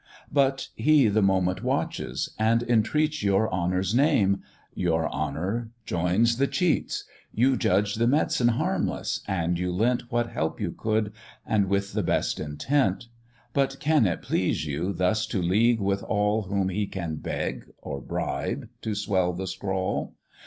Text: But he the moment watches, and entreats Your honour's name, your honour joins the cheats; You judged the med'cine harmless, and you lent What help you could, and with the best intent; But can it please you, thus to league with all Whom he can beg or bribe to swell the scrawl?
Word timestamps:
But 0.31 0.69
he 0.73 1.09
the 1.09 1.21
moment 1.21 1.61
watches, 1.61 2.33
and 2.39 2.63
entreats 2.63 3.21
Your 3.21 3.47
honour's 3.53 3.93
name, 3.93 4.41
your 4.73 5.07
honour 5.11 5.69
joins 5.85 6.37
the 6.37 6.47
cheats; 6.47 7.03
You 7.31 7.55
judged 7.55 7.99
the 7.99 8.07
med'cine 8.07 8.53
harmless, 8.53 9.19
and 9.27 9.59
you 9.59 9.71
lent 9.71 10.11
What 10.11 10.31
help 10.31 10.59
you 10.59 10.71
could, 10.71 11.13
and 11.45 11.67
with 11.67 11.93
the 11.93 12.01
best 12.01 12.39
intent; 12.39 13.09
But 13.53 13.79
can 13.79 14.07
it 14.07 14.23
please 14.23 14.65
you, 14.65 14.91
thus 14.91 15.27
to 15.27 15.39
league 15.39 15.79
with 15.79 16.01
all 16.01 16.41
Whom 16.47 16.69
he 16.69 16.87
can 16.87 17.17
beg 17.17 17.67
or 17.77 18.01
bribe 18.01 18.69
to 18.81 18.95
swell 18.95 19.33
the 19.33 19.45
scrawl? 19.45 20.15